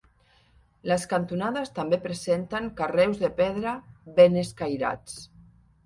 Les 0.91 1.05
cantonades 1.11 1.71
també 1.77 2.01
presenten 2.07 2.73
carreus 2.83 3.23
de 3.27 3.33
pedra 3.43 3.79
ben 4.21 4.45
escairats. 4.47 5.19